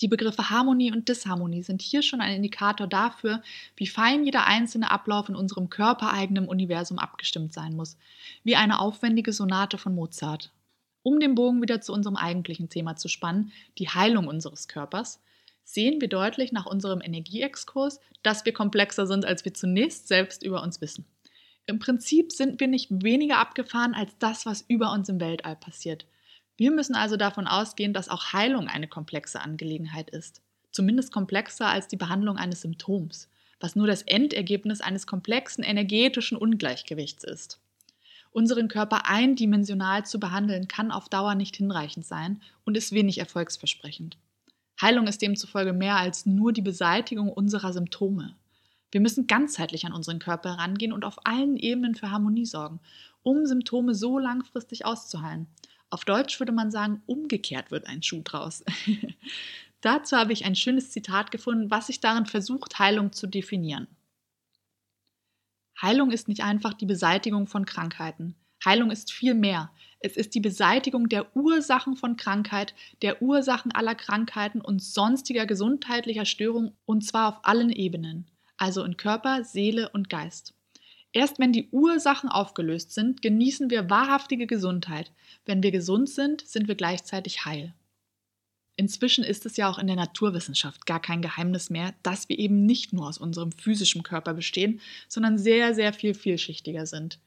Die 0.00 0.08
Begriffe 0.08 0.50
Harmonie 0.50 0.92
und 0.92 1.08
Disharmonie 1.08 1.62
sind 1.62 1.80
hier 1.80 2.02
schon 2.02 2.20
ein 2.20 2.34
Indikator 2.34 2.86
dafür, 2.86 3.42
wie 3.76 3.86
fein 3.86 4.24
jeder 4.24 4.46
einzelne 4.46 4.90
Ablauf 4.90 5.28
in 5.28 5.36
unserem 5.36 5.70
körpereigenen 5.70 6.48
Universum 6.48 6.98
abgestimmt 6.98 7.52
sein 7.52 7.76
muss, 7.76 7.96
wie 8.42 8.56
eine 8.56 8.80
aufwendige 8.80 9.32
Sonate 9.32 9.78
von 9.78 9.94
Mozart. 9.94 10.50
Um 11.02 11.20
den 11.20 11.34
Bogen 11.34 11.62
wieder 11.62 11.80
zu 11.80 11.92
unserem 11.92 12.16
eigentlichen 12.16 12.68
Thema 12.68 12.96
zu 12.96 13.08
spannen, 13.08 13.52
die 13.78 13.88
Heilung 13.88 14.28
unseres 14.28 14.68
Körpers, 14.68 15.20
sehen 15.64 16.00
wir 16.00 16.08
deutlich 16.08 16.52
nach 16.52 16.66
unserem 16.66 17.00
Energieexkurs, 17.00 18.00
dass 18.22 18.44
wir 18.44 18.52
komplexer 18.52 19.06
sind, 19.06 19.24
als 19.24 19.44
wir 19.44 19.54
zunächst 19.54 20.08
selbst 20.08 20.42
über 20.42 20.62
uns 20.62 20.80
wissen. 20.80 21.04
Im 21.66 21.78
Prinzip 21.78 22.32
sind 22.32 22.58
wir 22.60 22.68
nicht 22.68 22.88
weniger 22.90 23.38
abgefahren 23.38 23.94
als 23.94 24.16
das, 24.18 24.46
was 24.46 24.64
über 24.66 24.92
uns 24.92 25.08
im 25.08 25.20
Weltall 25.20 25.56
passiert. 25.56 26.06
Wir 26.56 26.70
müssen 26.70 26.94
also 26.94 27.16
davon 27.16 27.46
ausgehen, 27.46 27.92
dass 27.92 28.08
auch 28.08 28.32
Heilung 28.32 28.68
eine 28.68 28.88
komplexe 28.88 29.40
Angelegenheit 29.40 30.10
ist. 30.10 30.42
Zumindest 30.70 31.12
komplexer 31.12 31.66
als 31.66 31.88
die 31.88 31.96
Behandlung 31.96 32.36
eines 32.36 32.62
Symptoms, 32.62 33.28
was 33.60 33.76
nur 33.76 33.86
das 33.86 34.02
Endergebnis 34.02 34.80
eines 34.80 35.06
komplexen 35.06 35.62
energetischen 35.62 36.36
Ungleichgewichts 36.36 37.24
ist. 37.24 37.60
Unseren 38.32 38.68
Körper 38.68 39.06
eindimensional 39.06 40.06
zu 40.06 40.18
behandeln, 40.18 40.66
kann 40.66 40.90
auf 40.90 41.08
Dauer 41.08 41.34
nicht 41.34 41.56
hinreichend 41.56 42.06
sein 42.06 42.40
und 42.64 42.76
ist 42.76 42.92
wenig 42.92 43.18
erfolgsversprechend. 43.18 44.16
Heilung 44.80 45.06
ist 45.06 45.22
demzufolge 45.22 45.72
mehr 45.72 45.96
als 45.96 46.26
nur 46.26 46.52
die 46.52 46.62
Beseitigung 46.62 47.30
unserer 47.30 47.72
Symptome. 47.72 48.34
Wir 48.92 49.00
müssen 49.00 49.26
ganzheitlich 49.26 49.86
an 49.86 49.92
unseren 49.92 50.18
Körper 50.18 50.50
herangehen 50.50 50.92
und 50.92 51.04
auf 51.04 51.26
allen 51.26 51.56
Ebenen 51.56 51.94
für 51.94 52.10
Harmonie 52.10 52.46
sorgen, 52.46 52.78
um 53.22 53.46
Symptome 53.46 53.94
so 53.94 54.18
langfristig 54.18 54.84
auszuheilen. 54.84 55.48
Auf 55.90 56.04
Deutsch 56.04 56.38
würde 56.38 56.52
man 56.52 56.70
sagen, 56.70 57.02
umgekehrt 57.06 57.70
wird 57.70 57.86
ein 57.86 58.02
Schuh 58.02 58.22
draus. 58.22 58.62
Dazu 59.80 60.16
habe 60.16 60.32
ich 60.32 60.44
ein 60.44 60.54
schönes 60.54 60.90
Zitat 60.90 61.30
gefunden, 61.30 61.70
was 61.70 61.88
sich 61.88 62.00
darin 62.00 62.26
versucht, 62.26 62.78
Heilung 62.78 63.12
zu 63.12 63.26
definieren. 63.26 63.88
Heilung 65.80 66.12
ist 66.12 66.28
nicht 66.28 66.44
einfach 66.44 66.74
die 66.74 66.86
Beseitigung 66.86 67.46
von 67.46 67.66
Krankheiten. 67.66 68.36
Heilung 68.64 68.90
ist 68.90 69.12
viel 69.12 69.34
mehr. 69.34 69.72
Es 70.00 70.16
ist 70.16 70.34
die 70.34 70.40
Beseitigung 70.40 71.08
der 71.08 71.34
Ursachen 71.36 71.96
von 71.96 72.16
Krankheit, 72.16 72.74
der 73.00 73.22
Ursachen 73.22 73.72
aller 73.72 73.94
Krankheiten 73.94 74.60
und 74.60 74.82
sonstiger 74.82 75.46
gesundheitlicher 75.46 76.24
Störungen 76.24 76.72
und 76.84 77.04
zwar 77.04 77.28
auf 77.28 77.44
allen 77.44 77.70
Ebenen, 77.70 78.30
also 78.62 78.84
in 78.84 78.96
Körper, 78.96 79.42
Seele 79.42 79.88
und 79.88 80.08
Geist. 80.08 80.54
Erst 81.12 81.40
wenn 81.40 81.52
die 81.52 81.68
Ursachen 81.72 82.28
aufgelöst 82.30 82.92
sind, 82.92 83.20
genießen 83.20 83.70
wir 83.70 83.90
wahrhaftige 83.90 84.46
Gesundheit. 84.46 85.10
Wenn 85.44 85.64
wir 85.64 85.72
gesund 85.72 86.08
sind, 86.08 86.46
sind 86.46 86.68
wir 86.68 86.76
gleichzeitig 86.76 87.44
heil. 87.44 87.74
Inzwischen 88.76 89.24
ist 89.24 89.46
es 89.46 89.56
ja 89.56 89.68
auch 89.68 89.78
in 89.78 89.88
der 89.88 89.96
Naturwissenschaft 89.96 90.86
gar 90.86 91.02
kein 91.02 91.22
Geheimnis 91.22 91.70
mehr, 91.70 91.92
dass 92.04 92.28
wir 92.28 92.38
eben 92.38 92.64
nicht 92.64 92.92
nur 92.92 93.08
aus 93.08 93.18
unserem 93.18 93.50
physischen 93.50 94.04
Körper 94.04 94.32
bestehen, 94.32 94.80
sondern 95.08 95.38
sehr, 95.38 95.74
sehr 95.74 95.92
viel 95.92 96.14
vielschichtiger 96.14 96.86
sind. 96.86 97.18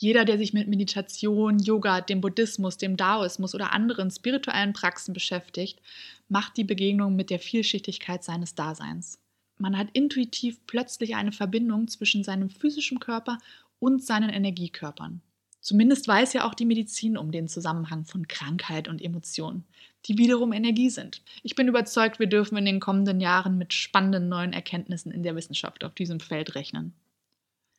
Jeder, 0.00 0.24
der 0.24 0.38
sich 0.38 0.52
mit 0.52 0.66
Meditation, 0.66 1.60
Yoga, 1.60 2.00
dem 2.00 2.20
Buddhismus, 2.20 2.78
dem 2.78 2.96
Daoismus 2.96 3.54
oder 3.54 3.72
anderen 3.72 4.10
spirituellen 4.10 4.72
Praxen 4.72 5.14
beschäftigt, 5.14 5.80
macht 6.28 6.56
die 6.56 6.64
Begegnung 6.64 7.14
mit 7.14 7.30
der 7.30 7.38
Vielschichtigkeit 7.38 8.24
seines 8.24 8.56
Daseins. 8.56 9.20
Man 9.58 9.78
hat 9.78 9.88
intuitiv 9.92 10.58
plötzlich 10.66 11.14
eine 11.14 11.32
Verbindung 11.32 11.88
zwischen 11.88 12.24
seinem 12.24 12.50
physischen 12.50 12.98
Körper 12.98 13.38
und 13.78 14.04
seinen 14.04 14.30
Energiekörpern. 14.30 15.22
Zumindest 15.60 16.06
weiß 16.06 16.34
ja 16.34 16.46
auch 16.46 16.52
die 16.52 16.66
Medizin 16.66 17.16
um 17.16 17.32
den 17.32 17.48
Zusammenhang 17.48 18.04
von 18.04 18.28
Krankheit 18.28 18.86
und 18.86 19.00
Emotionen, 19.00 19.64
die 20.04 20.18
wiederum 20.18 20.52
Energie 20.52 20.90
sind. 20.90 21.22
Ich 21.42 21.54
bin 21.54 21.68
überzeugt, 21.68 22.18
wir 22.18 22.26
dürfen 22.26 22.58
in 22.58 22.66
den 22.66 22.80
kommenden 22.80 23.20
Jahren 23.20 23.56
mit 23.56 23.72
spannenden 23.72 24.28
neuen 24.28 24.52
Erkenntnissen 24.52 25.10
in 25.10 25.22
der 25.22 25.34
Wissenschaft 25.36 25.82
auf 25.84 25.94
diesem 25.94 26.20
Feld 26.20 26.54
rechnen. 26.54 26.92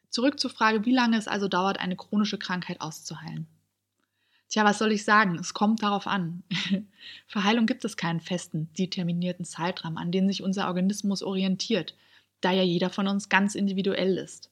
Zurück 0.10 0.40
zur 0.40 0.50
Frage, 0.50 0.86
wie 0.86 0.94
lange 0.94 1.18
es 1.18 1.28
also 1.28 1.48
dauert, 1.48 1.80
eine 1.80 1.96
chronische 1.96 2.40
Krankheit 2.40 2.82
auszuheilen. 2.82 3.48
Tja, 4.50 4.64
was 4.64 4.78
soll 4.78 4.92
ich 4.92 5.04
sagen? 5.04 5.38
Es 5.40 5.54
kommt 5.54 5.82
darauf 5.84 6.08
an. 6.08 6.44
Für 7.28 7.44
Heilung 7.44 7.66
gibt 7.66 7.84
es 7.84 7.98
keinen 7.98 8.22
festen, 8.22 8.70
determinierten 8.78 9.46
Zeitrahmen, 9.46 9.98
an 9.98 10.12
den 10.12 10.28
sich 10.28 10.44
unser 10.44 10.68
Organismus 10.68 11.24
orientiert, 11.24 11.96
da 12.42 12.52
ja 12.52 12.64
jeder 12.64 12.90
von 12.90 13.08
uns 13.08 13.30
ganz 13.30 13.56
individuell 13.56 14.18
ist. 14.18 14.52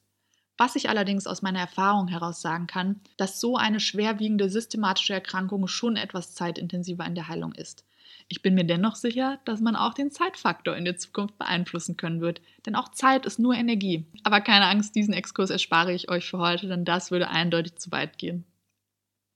Was 0.56 0.76
ich 0.76 0.88
allerdings 0.88 1.26
aus 1.26 1.42
meiner 1.42 1.60
Erfahrung 1.60 2.08
heraus 2.08 2.40
sagen 2.40 2.66
kann, 2.66 3.00
dass 3.16 3.40
so 3.40 3.56
eine 3.56 3.80
schwerwiegende 3.80 4.48
systematische 4.48 5.14
Erkrankung 5.14 5.66
schon 5.66 5.96
etwas 5.96 6.34
zeitintensiver 6.34 7.04
in 7.06 7.14
der 7.14 7.28
Heilung 7.28 7.52
ist. 7.52 7.84
Ich 8.28 8.40
bin 8.40 8.54
mir 8.54 8.64
dennoch 8.64 8.94
sicher, 8.94 9.38
dass 9.44 9.60
man 9.60 9.76
auch 9.76 9.94
den 9.94 10.10
Zeitfaktor 10.10 10.76
in 10.76 10.84
der 10.84 10.96
Zukunft 10.96 11.36
beeinflussen 11.38 11.96
können 11.96 12.20
wird, 12.20 12.40
denn 12.66 12.74
auch 12.74 12.90
Zeit 12.90 13.26
ist 13.26 13.38
nur 13.38 13.54
Energie. 13.54 14.06
Aber 14.22 14.40
keine 14.40 14.66
Angst, 14.66 14.94
diesen 14.94 15.12
Exkurs 15.12 15.50
erspare 15.50 15.92
ich 15.92 16.08
euch 16.08 16.24
für 16.24 16.38
heute, 16.38 16.68
denn 16.68 16.84
das 16.84 17.10
würde 17.10 17.28
eindeutig 17.28 17.76
zu 17.76 17.90
weit 17.90 18.18
gehen. 18.18 18.44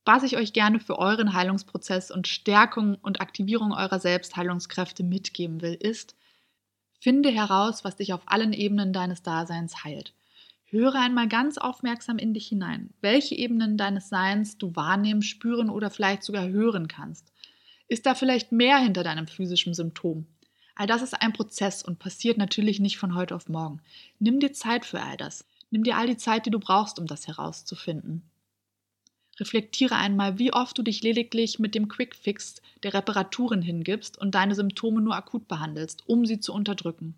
Was 0.09 0.23
ich 0.23 0.39
euch 0.39 0.55
gerne 0.55 0.81
für 0.81 0.99
euren 0.99 1.35
Heilungsprozess 1.35 2.11
und 2.11 2.27
Stärkung 2.27 2.95
und 3.03 3.21
Aktivierung 3.21 3.75
eurer 3.75 4.01
Selbstheilungskräfte 4.01 5.03
mitgeben 5.03 5.61
will, 5.61 5.75
ist, 5.75 6.17
finde 6.99 7.29
heraus, 7.29 7.85
was 7.85 7.97
dich 7.97 8.15
auf 8.15 8.23
allen 8.25 8.55
Ebenen 8.55 8.95
deines 8.95 9.23
Daseins 9.23 9.85
heilt. 9.85 10.15
Höre 10.65 10.95
einmal 10.95 11.29
ganz 11.29 11.59
aufmerksam 11.59 12.17
in 12.17 12.33
dich 12.33 12.47
hinein, 12.47 12.89
welche 13.03 13.35
Ebenen 13.35 13.77
deines 13.77 14.09
Seins 14.09 14.57
du 14.57 14.75
wahrnehmen, 14.75 15.21
spüren 15.21 15.69
oder 15.69 15.91
vielleicht 15.91 16.23
sogar 16.23 16.49
hören 16.49 16.89
kannst. 16.89 17.31
Ist 17.87 18.07
da 18.07 18.15
vielleicht 18.15 18.51
mehr 18.51 18.79
hinter 18.79 19.05
deinem 19.05 19.27
physischen 19.27 19.75
Symptom? 19.75 20.27
All 20.75 20.87
das 20.87 21.03
ist 21.03 21.21
ein 21.21 21.35
Prozess 21.35 21.83
und 21.83 21.99
passiert 21.99 22.39
natürlich 22.39 22.81
nicht 22.81 22.97
von 22.97 23.15
heute 23.15 23.37
auf 23.37 23.51
morgen. 23.51 23.83
Nimm 24.21 24.41
dir 24.41 24.55
Zeit 24.55 24.87
für 24.87 25.03
all 25.03 25.19
das. 25.19 25.45
Nimm 25.71 25.85
dir 25.85 25.99
all 25.99 26.07
die 26.07 26.17
Zeit, 26.17 26.47
die 26.47 26.51
du 26.51 26.61
brauchst, 26.61 26.99
um 26.99 27.05
das 27.05 27.27
herauszufinden. 27.27 28.23
Reflektiere 29.41 29.97
einmal, 29.97 30.39
wie 30.39 30.53
oft 30.53 30.77
du 30.77 30.83
dich 30.83 31.03
lediglich 31.03 31.59
mit 31.59 31.75
dem 31.75 31.89
Quickfix 31.89 32.57
der 32.83 32.95
Reparaturen 32.95 33.63
hingibst 33.63 34.19
und 34.19 34.35
deine 34.35 34.55
Symptome 34.55 35.01
nur 35.01 35.15
akut 35.15 35.47
behandelst, 35.47 36.03
um 36.07 36.27
sie 36.27 36.41
zu 36.41 36.53
unterdrücken. 36.53 37.15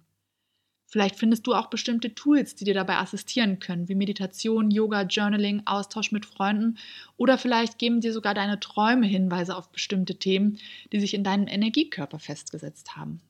Vielleicht 0.87 1.15
findest 1.15 1.47
du 1.47 1.55
auch 1.55 1.71
bestimmte 1.71 2.17
Tools, 2.17 2.57
die 2.57 2.65
dir 2.65 2.75
dabei 2.75 2.97
assistieren 2.97 3.61
können, 3.61 3.89
wie 3.89 3.95
Meditation, 3.95 4.73
Yoga, 4.73 5.03
Journaling, 5.03 5.63
Austausch 5.65 6.11
mit 6.11 6.27
Freunden 6.27 6.79
oder 7.17 7.39
vielleicht 7.39 7.79
geben 7.79 8.01
dir 8.01 8.13
sogar 8.13 8.35
deine 8.35 8.59
Träume 8.59 9.07
Hinweise 9.07 9.57
auf 9.57 9.71
bestimmte 9.71 10.17
Themen, 10.17 10.59
die 10.93 10.99
sich 10.99 11.15
in 11.15 11.23
deinem 11.23 11.47
Energiekörper 11.47 12.19
festgesetzt 12.19 12.97
haben. 12.97 13.21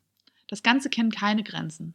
Das 0.46 0.62
Ganze 0.62 0.88
kennt 0.88 1.14
keine 1.14 1.42
Grenzen. 1.42 1.92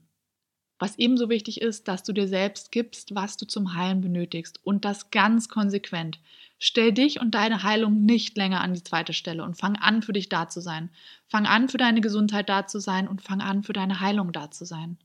Was 0.78 0.98
ebenso 0.98 1.30
wichtig 1.30 1.62
ist, 1.62 1.88
dass 1.88 2.04
du 2.04 2.12
dir 2.12 2.28
selbst 2.28 2.72
gibst, 2.72 3.16
was 3.16 3.38
du 3.38 3.46
zum 3.46 3.76
Heilen 3.76 4.02
benötigst 4.02 4.60
und 4.66 4.84
das 4.84 5.10
ganz 5.10 5.48
konsequent. 5.48 6.20
Stell 6.60 6.92
dich 6.92 7.20
und 7.22 7.32
deine 7.32 7.64
Heilung 7.64 8.04
nicht 8.04 8.38
länger 8.38 8.62
an 8.62 8.74
die 8.74 8.84
zweite 8.84 9.14
Stelle 9.14 9.44
und 9.44 9.56
fang 9.56 9.78
an, 9.78 10.02
für 10.02 10.14
dich 10.14 10.28
da 10.28 10.50
zu 10.50 10.62
sein. 10.62 10.90
Fang 11.28 11.46
an, 11.46 11.70
für 11.70 11.78
deine 11.78 12.02
Gesundheit 12.02 12.50
da 12.50 12.68
zu 12.68 12.80
sein 12.80 13.08
und 13.08 13.22
fang 13.22 13.42
an, 13.42 13.64
für 13.64 13.74
deine 13.74 14.02
Heilung 14.02 14.34
da 14.34 14.52
zu 14.52 14.66
sein. 14.66 14.98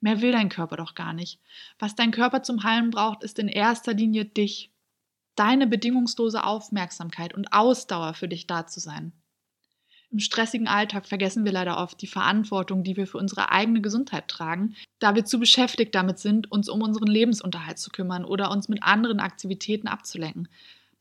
Mehr 0.00 0.20
will 0.20 0.30
dein 0.30 0.48
Körper 0.48 0.76
doch 0.76 0.94
gar 0.94 1.12
nicht. 1.12 1.40
Was 1.78 1.96
dein 1.96 2.12
Körper 2.12 2.42
zum 2.42 2.62
Heilen 2.62 2.90
braucht, 2.90 3.24
ist 3.24 3.38
in 3.38 3.48
erster 3.48 3.94
Linie 3.94 4.26
dich. 4.26 4.70
Deine 5.34 5.66
bedingungslose 5.66 6.44
Aufmerksamkeit 6.44 7.34
und 7.34 7.52
Ausdauer 7.52 8.14
für 8.14 8.28
dich 8.28 8.46
da 8.46 8.66
zu 8.66 8.80
sein. 8.80 9.12
Im 10.16 10.20
stressigen 10.20 10.66
Alltag 10.66 11.04
vergessen 11.04 11.44
wir 11.44 11.52
leider 11.52 11.76
oft 11.76 12.00
die 12.00 12.06
Verantwortung, 12.06 12.82
die 12.82 12.96
wir 12.96 13.06
für 13.06 13.18
unsere 13.18 13.52
eigene 13.52 13.82
Gesundheit 13.82 14.28
tragen, 14.28 14.74
da 14.98 15.14
wir 15.14 15.26
zu 15.26 15.38
beschäftigt 15.38 15.94
damit 15.94 16.18
sind, 16.18 16.50
uns 16.50 16.70
um 16.70 16.80
unseren 16.80 17.08
Lebensunterhalt 17.08 17.78
zu 17.78 17.90
kümmern 17.90 18.24
oder 18.24 18.50
uns 18.50 18.70
mit 18.70 18.82
anderen 18.82 19.20
Aktivitäten 19.20 19.88
abzulenken. 19.88 20.48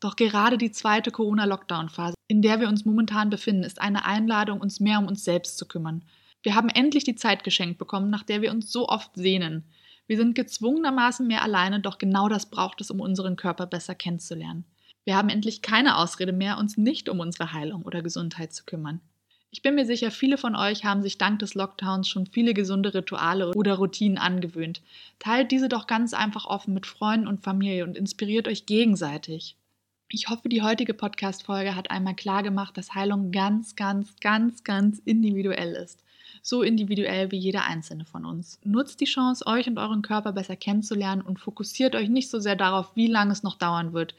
Doch 0.01 0.17
gerade 0.17 0.57
die 0.57 0.73
zweite 0.73 1.11
Corona-Lockdown-Phase, 1.11 2.15
in 2.27 2.41
der 2.41 2.59
wir 2.59 2.67
uns 2.67 2.83
momentan 2.83 3.29
befinden, 3.29 3.63
ist 3.63 3.79
eine 3.79 4.03
Einladung, 4.03 4.59
uns 4.59 4.81
mehr 4.81 4.99
um 4.99 5.07
uns 5.07 5.23
selbst 5.23 5.57
zu 5.57 5.65
kümmern. 5.65 6.03
Wir 6.43 6.55
haben 6.55 6.67
endlich 6.67 7.05
die 7.05 7.15
Zeit 7.15 7.45
geschenkt 7.45 7.77
bekommen, 7.77 8.09
nach 8.09 8.23
der 8.23 8.41
wir 8.41 8.51
uns 8.51 8.69
so 8.69 8.89
oft 8.89 9.15
sehnen. 9.15 9.63
Wir 10.07 10.17
sind 10.17 10.35
gezwungenermaßen 10.35 11.25
mehr 11.25 11.41
alleine, 11.41 11.79
doch 11.79 11.99
genau 11.99 12.27
das 12.27 12.49
braucht 12.49 12.81
es, 12.81 12.91
um 12.91 12.99
unseren 12.99 13.37
Körper 13.37 13.65
besser 13.65 13.95
kennenzulernen. 13.95 14.65
Wir 15.05 15.15
haben 15.15 15.29
endlich 15.29 15.61
keine 15.61 15.97
Ausrede 15.97 16.33
mehr, 16.33 16.57
uns 16.57 16.77
nicht 16.77 17.09
um 17.09 17.19
unsere 17.19 17.53
Heilung 17.53 17.83
oder 17.83 18.01
Gesundheit 18.01 18.53
zu 18.53 18.65
kümmern. 18.65 19.01
Ich 19.51 19.61
bin 19.61 19.75
mir 19.75 19.85
sicher, 19.85 20.11
viele 20.11 20.37
von 20.37 20.55
euch 20.55 20.83
haben 20.83 21.01
sich 21.01 21.17
dank 21.17 21.39
des 21.39 21.53
Lockdowns 21.53 22.09
schon 22.09 22.25
viele 22.25 22.53
gesunde 22.53 22.93
Rituale 22.93 23.53
oder 23.53 23.75
Routinen 23.75 24.17
angewöhnt. 24.17 24.81
Teilt 25.19 25.51
diese 25.51 25.69
doch 25.69 25.87
ganz 25.87 26.13
einfach 26.13 26.45
offen 26.45 26.73
mit 26.73 26.85
Freunden 26.85 27.27
und 27.27 27.41
Familie 27.41 27.85
und 27.85 27.95
inspiriert 27.95 28.49
euch 28.49 28.65
gegenseitig. 28.65 29.55
Ich 30.09 30.27
hoffe, 30.27 30.49
die 30.49 30.61
heutige 30.61 30.93
Podcast-Folge 30.93 31.75
hat 31.75 31.89
einmal 31.89 32.15
klar 32.15 32.43
gemacht, 32.43 32.75
dass 32.75 32.95
Heilung 32.95 33.31
ganz, 33.31 33.75
ganz, 33.75 34.19
ganz, 34.19 34.63
ganz 34.63 34.99
individuell 35.05 35.73
ist. 35.73 36.03
So 36.41 36.61
individuell 36.61 37.31
wie 37.31 37.37
jeder 37.37 37.65
einzelne 37.65 38.05
von 38.05 38.25
uns. 38.25 38.59
Nutzt 38.63 38.99
die 39.01 39.05
Chance, 39.05 39.47
euch 39.47 39.67
und 39.67 39.79
euren 39.79 40.01
Körper 40.01 40.33
besser 40.33 40.55
kennenzulernen 40.55 41.21
und 41.21 41.39
fokussiert 41.39 41.95
euch 41.95 42.09
nicht 42.09 42.29
so 42.29 42.39
sehr 42.39 42.55
darauf, 42.55 42.95
wie 42.95 43.07
lange 43.07 43.31
es 43.31 43.41
noch 43.41 43.55
dauern 43.55 43.93
wird. 43.93 44.15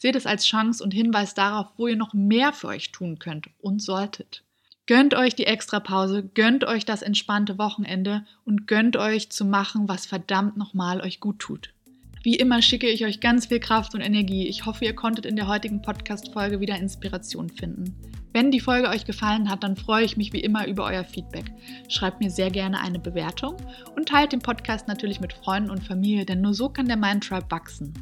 Seht 0.00 0.16
es 0.16 0.24
als 0.24 0.46
Chance 0.46 0.82
und 0.82 0.94
Hinweis 0.94 1.34
darauf, 1.34 1.66
wo 1.76 1.86
ihr 1.86 1.96
noch 1.96 2.14
mehr 2.14 2.54
für 2.54 2.68
euch 2.68 2.90
tun 2.90 3.18
könnt 3.18 3.48
und 3.60 3.82
solltet. 3.82 4.42
Gönnt 4.86 5.12
euch 5.12 5.34
die 5.34 5.44
Extrapause, 5.44 6.22
gönnt 6.22 6.64
euch 6.64 6.86
das 6.86 7.02
entspannte 7.02 7.58
Wochenende 7.58 8.24
und 8.46 8.66
gönnt 8.66 8.96
euch 8.96 9.28
zu 9.28 9.44
machen, 9.44 9.88
was 9.88 10.06
verdammt 10.06 10.56
nochmal 10.56 11.02
euch 11.02 11.20
gut 11.20 11.38
tut. 11.38 11.74
Wie 12.22 12.36
immer 12.36 12.62
schicke 12.62 12.88
ich 12.88 13.04
euch 13.04 13.20
ganz 13.20 13.46
viel 13.46 13.60
Kraft 13.60 13.94
und 13.94 14.00
Energie. 14.00 14.48
Ich 14.48 14.64
hoffe, 14.64 14.86
ihr 14.86 14.94
konntet 14.94 15.26
in 15.26 15.36
der 15.36 15.48
heutigen 15.48 15.82
Podcast-Folge 15.82 16.60
wieder 16.60 16.78
Inspiration 16.78 17.50
finden. 17.50 17.94
Wenn 18.32 18.50
die 18.50 18.60
Folge 18.60 18.88
euch 18.88 19.04
gefallen 19.04 19.50
hat, 19.50 19.64
dann 19.64 19.76
freue 19.76 20.06
ich 20.06 20.16
mich 20.16 20.32
wie 20.32 20.40
immer 20.40 20.66
über 20.66 20.84
euer 20.86 21.04
Feedback. 21.04 21.52
Schreibt 21.88 22.20
mir 22.20 22.30
sehr 22.30 22.50
gerne 22.50 22.80
eine 22.80 23.00
Bewertung 23.00 23.58
und 23.96 24.08
teilt 24.08 24.32
den 24.32 24.40
Podcast 24.40 24.88
natürlich 24.88 25.20
mit 25.20 25.34
Freunden 25.34 25.70
und 25.70 25.84
Familie, 25.84 26.24
denn 26.24 26.40
nur 26.40 26.54
so 26.54 26.70
kann 26.70 26.86
der 26.86 26.96
Mind 26.96 27.24
Tribe 27.24 27.50
wachsen. 27.50 27.92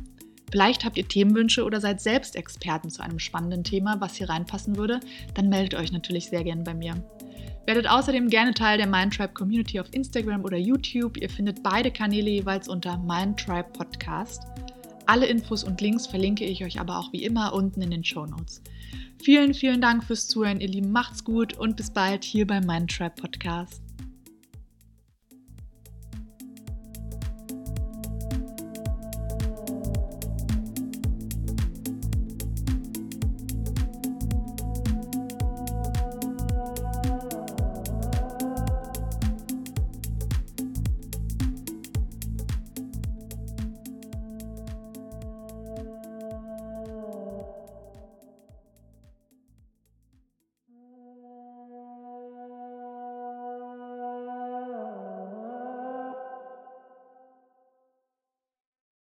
Vielleicht 0.50 0.84
habt 0.84 0.96
ihr 0.96 1.06
Themenwünsche 1.06 1.64
oder 1.64 1.80
seid 1.80 2.00
selbst 2.00 2.36
Experten 2.36 2.90
zu 2.90 3.02
einem 3.02 3.18
spannenden 3.18 3.64
Thema, 3.64 4.00
was 4.00 4.16
hier 4.16 4.28
reinpassen 4.28 4.76
würde, 4.76 5.00
dann 5.34 5.48
meldet 5.48 5.78
euch 5.78 5.92
natürlich 5.92 6.28
sehr 6.28 6.44
gerne 6.44 6.62
bei 6.62 6.74
mir. 6.74 6.94
Werdet 7.66 7.88
außerdem 7.90 8.30
gerne 8.30 8.54
Teil 8.54 8.78
der 8.78 8.86
Mindtribe 8.86 9.34
Community 9.34 9.78
auf 9.78 9.92
Instagram 9.92 10.42
oder 10.44 10.56
YouTube. 10.56 11.18
Ihr 11.18 11.28
findet 11.28 11.62
beide 11.62 11.90
Kanäle 11.90 12.30
jeweils 12.30 12.66
unter 12.66 12.96
Mindtribe 12.96 13.68
Podcast. 13.74 14.44
Alle 15.04 15.26
Infos 15.26 15.64
und 15.64 15.80
Links 15.80 16.06
verlinke 16.06 16.44
ich 16.44 16.64
euch 16.64 16.80
aber 16.80 16.98
auch 16.98 17.12
wie 17.12 17.24
immer 17.24 17.52
unten 17.52 17.82
in 17.82 17.90
den 17.90 18.04
Show 18.04 18.24
Notes. 18.24 18.62
Vielen, 19.22 19.52
vielen 19.52 19.80
Dank 19.82 20.04
fürs 20.04 20.28
Zuhören, 20.28 20.60
ihr 20.60 20.68
Lieben. 20.68 20.92
Macht's 20.92 21.24
gut 21.24 21.58
und 21.58 21.76
bis 21.76 21.90
bald 21.90 22.24
hier 22.24 22.46
beim 22.46 22.64
Mindtribe 22.64 23.14
Podcast. 23.20 23.87